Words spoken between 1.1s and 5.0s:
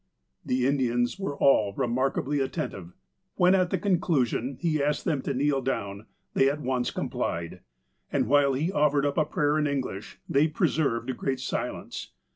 were all remarkably attentive. When, at the conclusion, he